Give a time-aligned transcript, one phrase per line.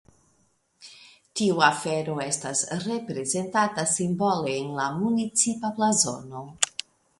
[1.41, 6.45] Tiu afero estas reprezentata simbole en la municipa blazono.